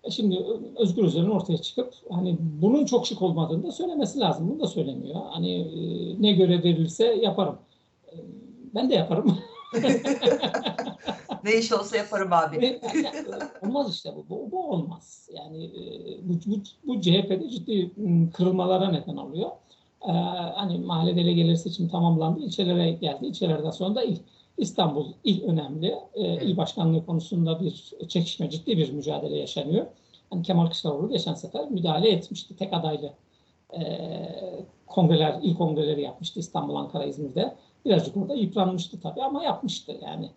[0.03, 0.45] E şimdi
[0.77, 4.49] Özgür Özel'in ortaya çıkıp hani bunun çok şık olmadığını da söylemesi lazım.
[4.49, 5.21] Bunu da söylemiyor.
[5.29, 7.57] Hani e, ne görev verilirse yaparım.
[8.07, 8.15] E,
[8.75, 9.37] ben de yaparım.
[11.43, 12.79] ne iş olsa yaparım abi.
[13.63, 14.25] olmaz işte bu.
[14.29, 14.51] bu.
[14.51, 15.29] Bu olmaz.
[15.33, 16.55] Yani e, bu, bu,
[16.87, 17.91] bu CHP'de ciddi
[18.33, 19.51] kırılmalara neden oluyor.
[20.07, 20.11] Ee,
[20.55, 22.39] hani mahalle delegeleri seçim tamamlandı.
[22.39, 23.25] ilçelere geldi.
[23.25, 24.17] İlçelerden sonra da il.
[24.57, 25.95] İstanbul il önemli.
[26.13, 29.85] Ee, il başkanlığı konusunda bir çekişme, ciddi bir mücadele yaşanıyor.
[30.29, 32.55] Hani Kemal Kılıçdaroğlu geçen sefer müdahale etmişti.
[32.55, 33.13] Tek adaylı
[33.73, 33.81] e,
[34.87, 37.55] kongreler, il kongreleri yapmıştı İstanbul, Ankara, İzmir'de.
[37.85, 40.29] Birazcık orada yıpranmıştı tabii ama yapmıştı yani.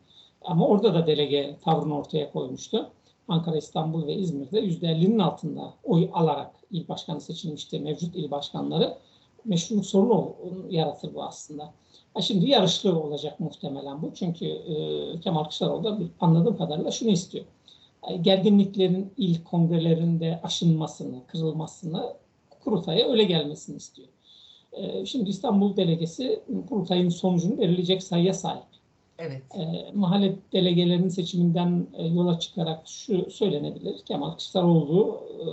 [0.43, 2.91] Ama orada da delege tavrını ortaya koymuştu.
[3.29, 7.81] Ankara, İstanbul ve İzmir'de %50'nin altında oy alarak il başkanı seçilmişti.
[7.81, 8.99] Mevcut il başkanları
[9.45, 10.35] meşruluk sorunu
[10.71, 11.73] yaratır bu aslında.
[12.15, 14.11] Ha şimdi yarışlı olacak muhtemelen bu.
[14.15, 17.45] Çünkü e, Kemal Kılıçdaroğlu da anladığım kadarıyla şunu istiyor.
[18.21, 22.15] Gerginliklerin il kongrelerinde aşınmasını, kırılmasını
[22.65, 24.09] kurultaya öyle gelmesini istiyor.
[24.77, 28.65] E, şimdi İstanbul delegesi kurultayın sonucunu belirleyecek sayıya sahip.
[29.19, 29.43] Evet.
[29.55, 33.99] E, mahalle delegelerinin seçiminden e, yola çıkarak şu söylenebilir.
[34.05, 35.47] Kemal Kılıçdaroğlu e,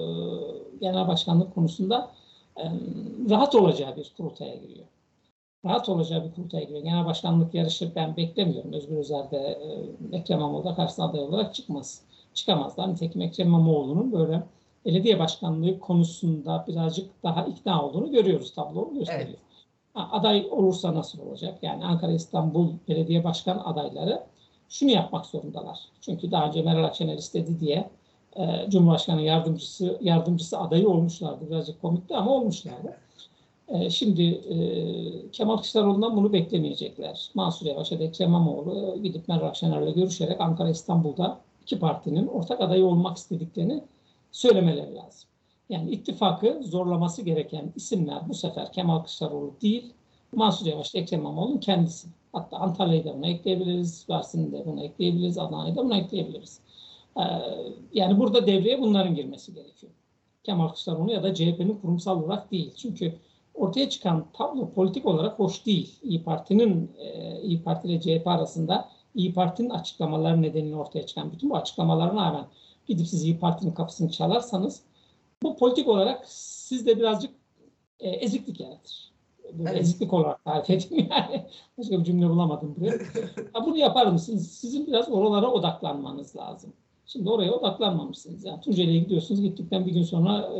[0.79, 2.11] genel başkanlık konusunda
[2.57, 2.63] e,
[3.29, 4.85] rahat olacağı bir kurultaya giriyor.
[5.65, 6.83] Rahat olacağı bir kurultaya giriyor.
[6.83, 8.73] Genel başkanlık yarışı ben beklemiyorum.
[8.73, 12.01] Özgür Özel'de e, Ekrem İmamoğlu'da karşısına aday olarak çıkmaz.
[12.33, 12.91] Çıkamazlar.
[12.91, 14.43] Nitekim Ekrem İmamoğlu'nun böyle
[14.85, 18.53] belediye başkanlığı konusunda birazcık daha ikna olduğunu görüyoruz.
[18.53, 19.27] Tablo gösteriyor.
[19.27, 19.39] Evet.
[19.93, 21.59] Ha, aday olursa nasıl olacak?
[21.61, 24.23] Yani Ankara İstanbul Belediye Başkan adayları
[24.69, 25.79] şunu yapmak zorundalar.
[26.01, 27.89] Çünkü daha önce Meral Akşener istedi diye
[28.35, 31.49] e, Cumhurbaşkanı yardımcısı yardımcısı adayı olmuşlardı.
[31.49, 32.97] Birazcık komikti ama olmuşlardı.
[33.67, 34.55] E, şimdi e,
[35.31, 37.29] Kemal Kılıçdaroğlu'ndan bunu beklemeyecekler.
[37.33, 42.61] Mansur Yavaş ya da Ekrem İmamoğlu gidip Meral Akşener'le görüşerek Ankara İstanbul'da iki partinin ortak
[42.61, 43.83] adayı olmak istediklerini
[44.31, 45.29] söylemeleri lazım.
[45.69, 49.93] Yani ittifakı zorlaması gereken isimler bu sefer Kemal Kılıçdaroğlu değil,
[50.35, 52.07] Mansur Yavaş, Ekrem İmamoğlu'nun kendisi.
[52.33, 56.59] Hatta Antalya'yı da buna ekleyebiliriz, Mersin'i de buna ekleyebiliriz, Adana'yı da buna ekleyebiliriz.
[57.17, 57.21] Ee,
[57.93, 59.91] yani burada devreye bunların girmesi gerekiyor.
[60.43, 62.73] Kemal Kılıçdaroğlu ya da CHP'nin kurumsal olarak değil.
[62.75, 63.13] Çünkü
[63.53, 65.99] ortaya çıkan tablo politik olarak hoş değil.
[66.03, 71.49] İyi Parti'nin e, İyi Parti ile CHP arasında İyi Parti'nin açıklamaları nedeniyle ortaya çıkan bütün
[71.49, 72.45] bu açıklamalarına rağmen
[72.87, 74.81] gidip siz İyi Parti'nin kapısını çalarsanız
[75.43, 77.31] bu politik olarak sizde birazcık
[77.99, 79.11] e, eziklik yaratır.
[79.59, 79.81] evet.
[79.81, 81.45] Eziklik olarak tarif edeyim yani.
[81.77, 82.91] Başka bir cümle bulamadım buraya.
[83.53, 84.51] ha, bunu yapar mısınız?
[84.51, 86.73] Sizin biraz oralara odaklanmanız lazım.
[87.05, 88.45] Şimdi oraya odaklanmamışsınız.
[88.45, 89.41] Yani Tunceli'ye gidiyorsunuz.
[89.41, 90.59] Gittikten bir gün sonra e,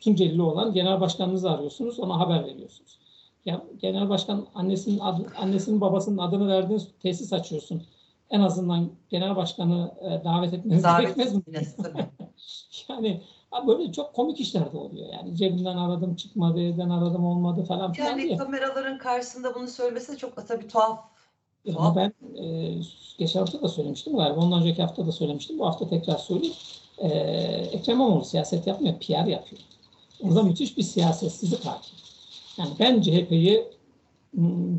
[0.00, 2.00] Tunceli'li olan genel başkanınızı arıyorsunuz.
[2.00, 2.98] Ona haber veriyorsunuz.
[3.44, 7.82] Ya, genel başkan annesinin adı, annesinin babasının adını verdiğiniz tesis açıyorsun.
[8.32, 11.42] En azından genel başkanı e, davet etmeniz gerekmez mi?
[12.88, 13.22] yani
[13.66, 15.12] böyle çok komik işler de oluyor.
[15.12, 18.36] Yani cebimden aradım çıkmadı, evden aradım olmadı falan filan Yani diye.
[18.36, 21.00] kameraların karşısında bunu söylemesi de çok tabii tuhaf.
[21.76, 22.74] Ama ben e,
[23.18, 24.40] geçen hafta da söylemiştim galiba.
[24.40, 25.58] Ondan önceki hafta da söylemiştim.
[25.58, 26.54] Bu hafta tekrar söyleyeyim.
[26.98, 27.08] E,
[27.72, 29.62] Ekrem İmamoğlu siyaset yapmıyor, PR yapıyor.
[30.22, 31.94] Orada müthiş bir siyasetsizlik hakim.
[32.58, 33.64] Yani ben CHP'yi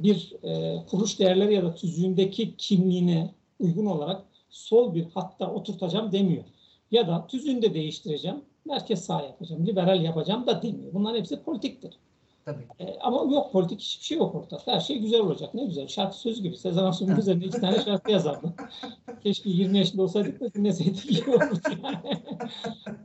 [0.03, 6.43] bir e, kuruluş değerleri ya da tüzüğündeki kimliğine uygun olarak sol bir hatta oturtacağım demiyor.
[6.91, 10.93] Ya da tüzüğünü de değiştireceğim, merkez sağ yapacağım, liberal yapacağım da demiyor.
[10.93, 11.97] Bunların hepsi politiktir.
[12.45, 12.67] Tabii.
[12.79, 14.61] E, ama yok politik hiçbir şey yok ortada.
[14.65, 15.53] Her şey güzel olacak.
[15.53, 15.87] Ne güzel.
[15.87, 16.57] Şarkı söz gibi.
[16.57, 18.53] Sezen Aksu'nun üzerine iki tane şarkı yazardı.
[19.23, 22.21] Keşke 20 yaşında olsaydık da dinleseydik iyi olurdu yani.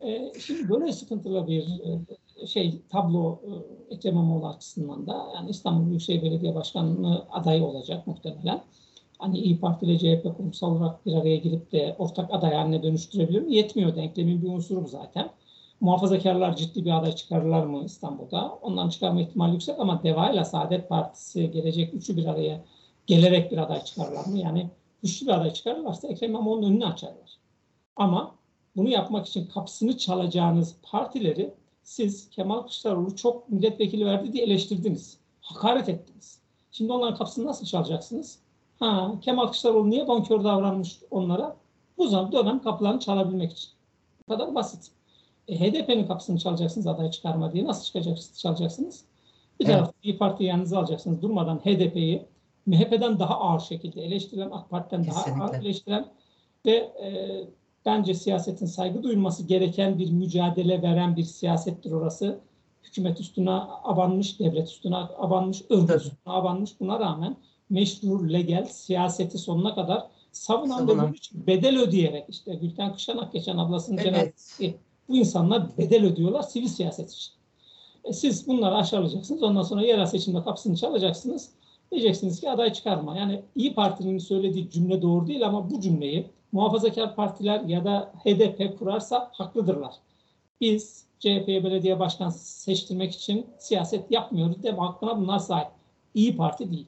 [0.00, 1.66] e, şimdi böyle sıkıntılı bir
[2.40, 3.40] e, şey tablo
[3.90, 8.62] e, Ekrem İmamoğlu açısından da yani İstanbul Büyükşehir Belediye Başkanlığı adayı olacak muhtemelen.
[9.18, 13.42] Hani İyi Parti ile CHP kurumsal olarak bir araya girip de ortak aday haline dönüştürebilir
[13.42, 13.54] mi?
[13.54, 15.30] Yetmiyor denklemin bir unsuru bu zaten.
[15.80, 18.58] Muhafazakarlar ciddi bir aday çıkarırlar mı İstanbul'da?
[18.62, 22.64] Ondan çıkarma ihtimali yüksek ama DEVA ile Saadet Partisi gelecek üçü bir araya
[23.06, 24.38] gelerek bir aday çıkarırlar mı?
[24.38, 24.70] Yani
[25.02, 27.38] güçlü bir aday çıkarırlarsa Ekrem İmamoğlu'nun önünü açarlar.
[27.96, 28.34] Ama
[28.76, 35.18] bunu yapmak için kapısını çalacağınız partileri siz Kemal Kılıçdaroğlu çok milletvekili verdi diye eleştirdiniz.
[35.40, 36.38] Hakaret ettiniz.
[36.70, 38.38] Şimdi onların kapısını nasıl çalacaksınız?
[38.78, 41.56] Ha, Kemal Kılıçdaroğlu niye bonkör davranmış onlara?
[41.98, 43.70] Bu zaman dönem kapılarını çalabilmek için.
[44.22, 44.90] Bu kadar basit.
[45.48, 47.64] E, HDP'nin kapısını çalacaksınız aday çıkarma diye.
[47.64, 49.04] Nasıl çıkacaksınız, çalacaksınız?
[49.60, 49.74] Bir evet.
[49.74, 51.22] tarafta İYİ Parti'yi yanınıza alacaksınız.
[51.22, 52.26] Durmadan HDP'yi
[52.66, 56.06] MHP'den daha ağır şekilde eleştiren, AK Parti'den daha ağır eleştiren
[56.66, 57.08] ve e,
[57.86, 62.40] bence siyasetin saygı duyulması gereken bir mücadele veren bir siyasettir orası.
[62.82, 63.50] Hükümet üstüne
[63.84, 66.80] abanmış, devlet üstüne abanmış, örgüt üstüne abanmış.
[66.80, 67.36] Buna rağmen
[67.70, 71.12] meşru, legal siyaseti sonuna kadar savunan, savunan.
[71.12, 74.06] ve için bedel ödeyerek işte Gülten Kışanak geçen ablasının evet.
[74.06, 74.74] cenazesi
[75.08, 77.32] bu insanlar bedel ödüyorlar sivil siyaset için.
[78.04, 79.42] E siz bunları aşağılayacaksınız.
[79.42, 81.50] Ondan sonra yerel seçimde kapısını çalacaksınız.
[81.92, 83.16] Diyeceksiniz ki aday çıkarma.
[83.16, 88.78] Yani İyi Parti'nin söylediği cümle doğru değil ama bu cümleyi muhafazakar partiler ya da HDP
[88.78, 89.94] kurarsa haklıdırlar.
[90.60, 95.68] Biz CHP'ye belediye başkan seçtirmek için siyaset yapmıyoruz deme hakkına bunlar sahip.
[96.14, 96.86] İyi Parti değil.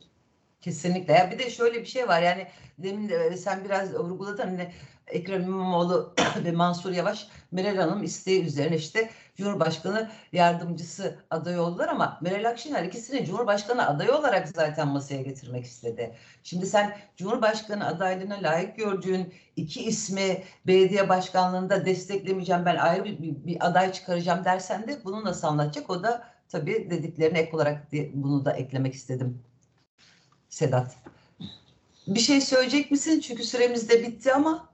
[0.61, 1.13] Kesinlikle.
[1.13, 2.47] Ya bir de şöyle bir şey var yani
[2.79, 4.73] demin de sen biraz vurguladın hani
[5.07, 12.19] Ekrem İmamoğlu ve Mansur Yavaş Meral Hanım isteği üzerine işte Cumhurbaşkanı yardımcısı aday oldular ama
[12.23, 16.17] Meral Akşener ikisini Cumhurbaşkanı adayı olarak zaten masaya getirmek istedi.
[16.43, 23.47] Şimdi sen Cumhurbaşkanı adaylığına layık gördüğün iki ismi belediye başkanlığında desteklemeyeceğim ben ayrı bir, bir,
[23.47, 25.91] bir aday çıkaracağım dersen de bunu nasıl anlatacak?
[25.91, 29.50] O da tabii dediklerine ek olarak bunu da eklemek istedim.
[30.51, 30.97] Sedat.
[32.07, 33.21] Bir şey söyleyecek misin?
[33.21, 34.69] Çünkü süremiz de bitti ama.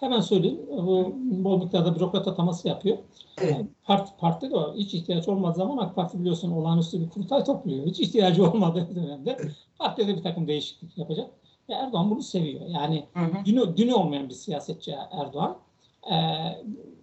[0.00, 0.60] Hemen söyleyeyim.
[0.70, 2.98] Bu bol miktarda bürokrat ataması yapıyor.
[3.40, 3.66] Evet.
[3.84, 7.86] Parti, parti de hiç ihtiyaç olmadığı zaman AK Parti biliyorsun olağanüstü bir kurultay topluyor.
[7.86, 9.38] Hiç ihtiyacı olmadığı dönemde
[9.78, 11.30] partide bir takım değişiklik yapacak.
[11.68, 12.66] Ve Erdoğan bunu seviyor.
[12.66, 13.44] Yani hı hı.
[13.44, 15.56] Dünü, dünü olmayan bir siyasetçi Erdoğan.
[16.12, 16.14] Ee,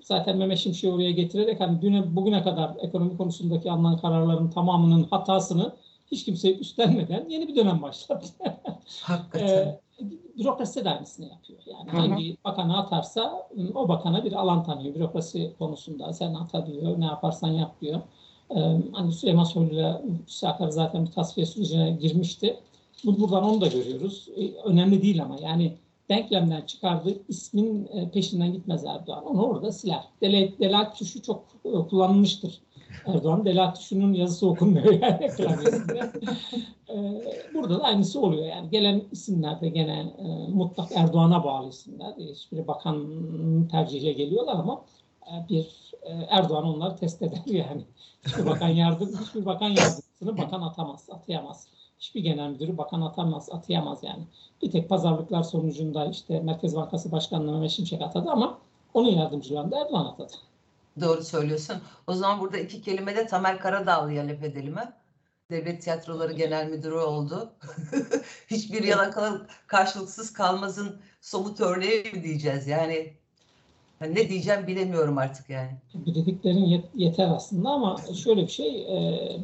[0.02, 5.76] zaten Mehmet Şimşek'i oraya getirerek hani düne, bugüne kadar ekonomi konusundaki alınan kararların tamamının hatasını
[6.12, 8.26] hiç kimse üstlenmeden yeni bir dönem başladı.
[9.02, 9.48] Hakikaten.
[9.48, 9.80] ee,
[10.38, 11.60] bürokrasi de aynısını yapıyor.
[11.66, 11.98] Yani Hı-hı.
[11.98, 16.14] hangi bakanı atarsa o bakana bir alan tanıyor bürokrasi konusunda.
[16.14, 18.02] Sen ata diyor, ne yaparsan yap diyor.
[18.56, 18.60] Ee,
[18.94, 20.02] hani Süleyman Soylu ile
[20.44, 22.60] Akar zaten bir tasfiye sürecine girmişti.
[23.04, 24.30] Buradan onu da görüyoruz.
[24.38, 25.74] Ee, önemli değil ama yani
[26.10, 29.26] denklemden çıkardığı ismin e, peşinden gitmez Erdoğan.
[29.26, 30.04] Onu orada siler.
[30.22, 32.62] Dele, delat tuşu çok e, kullanılmıştır.
[33.06, 36.12] Erdoğan delat tuşunun yazısı okunmuyor yani klavyesinde.
[36.94, 37.24] Ee,
[37.54, 38.46] burada da aynısı oluyor.
[38.46, 42.14] Yani gelen isimler de gene e, mutlak Erdoğan'a bağlı isimler.
[42.18, 43.08] Hiçbiri bakan
[43.72, 44.82] tercihiyle geliyorlar ama
[45.50, 45.92] bir
[46.30, 47.82] Erdoğan onları test eder yani.
[48.28, 51.68] Hiçbir bakan yardım, hiçbir bakan yardımcısını bakan atamaz, atayamaz
[52.00, 54.24] hiçbir genel müdürü bakan atamaz, atayamaz yani.
[54.62, 58.58] Bir tek pazarlıklar sonucunda işte Merkez Bankası Başkanlığı Mehmet Şimşek atadı ama
[58.94, 60.34] onun yardımcılarını Erdoğan atadı.
[61.02, 61.76] Doğru söylüyorsun.
[62.08, 64.94] O zaman burada iki kelime de Tamer Karadağlı'ya laf edelim mi?
[65.52, 67.54] Devlet Tiyatroları Genel Müdürü oldu.
[68.48, 72.68] Hiçbir yalan karşılıksız kalmazın somut örneği mi diyeceğiz?
[72.68, 73.14] Yani
[74.02, 75.72] ne diyeceğim bilemiyorum artık yani.
[75.94, 78.88] Dediklerin yeter aslında ama şöyle bir şey,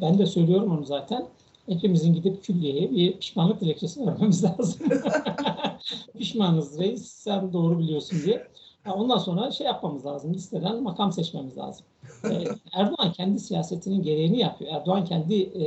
[0.00, 1.26] ben de söylüyorum onu zaten
[1.68, 4.88] hepimizin gidip külliyeye bir pişmanlık dilekçesi vermemiz lazım.
[6.18, 8.48] Pişmanız reis sen doğru biliyorsun diye.
[8.94, 10.34] Ondan sonra şey yapmamız lazım.
[10.34, 11.86] Listeden makam seçmemiz lazım.
[12.24, 14.72] Ee, Erdoğan kendi siyasetinin gereğini yapıyor.
[14.72, 15.64] Erdoğan kendi e,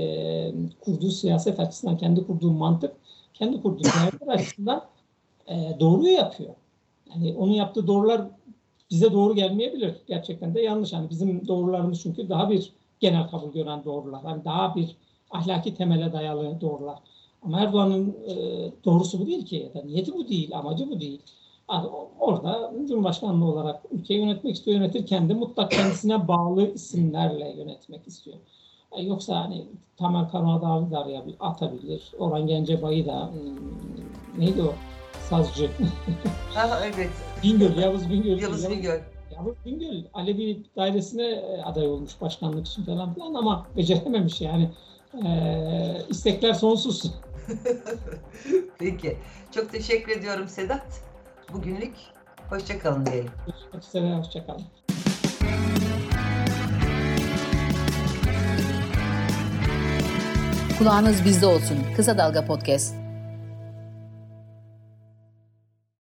[0.79, 2.91] kurduğu siyaset açısından, kendi kurduğu mantık,
[3.33, 4.85] kendi kurduğu değerler açısından
[5.47, 6.53] e, doğruyu yapıyor.
[7.09, 8.21] Yani onun yaptığı doğrular
[8.91, 9.95] bize doğru gelmeyebilir.
[10.07, 10.93] Gerçekten de yanlış.
[10.93, 14.21] Yani bizim doğrularımız çünkü daha bir genel kabul gören doğrular.
[14.25, 14.95] Yani daha bir
[15.31, 16.99] ahlaki temele dayalı doğrular.
[17.41, 18.35] Ama Erdoğan'ın e,
[18.85, 19.71] doğrusu bu değil ki.
[19.75, 21.21] Ya niyeti bu değil, amacı bu değil.
[21.71, 21.87] Yani
[22.19, 24.77] orada Cumhurbaşkanlığı olarak ülkeyi yönetmek istiyor.
[24.77, 28.37] Yönetirken de mutlak kendisine bağlı isimlerle yönetmek istiyor.
[28.91, 29.65] E, yoksa hani
[29.97, 32.11] Tamer Karadağ'ı da arayabilir, atabilir.
[32.19, 34.73] Orhan Gencebay'ı da hmm, neydi o?
[35.29, 35.69] Sazcı.
[36.53, 37.09] ha, evet.
[37.43, 38.41] Bingöl, Yavuz Bingöl.
[38.41, 38.99] Yavuz Bingöl.
[39.35, 44.69] Yavuz Bingöl Alevi dairesine e, aday olmuş başkanlık için falan filan ama becerememiş yani.
[45.25, 47.11] Ee, istekler sonsuz.
[48.79, 49.17] Peki.
[49.51, 51.08] Çok teşekkür ediyorum Sedat.
[51.53, 51.93] Bugünlük
[52.49, 53.31] hoşçakalın diyelim.
[53.47, 54.63] Görüşmek üzere, hoşçakalın.
[60.77, 61.77] Kulağınız bizde olsun.
[61.95, 63.08] Kısa Dalga Podcast.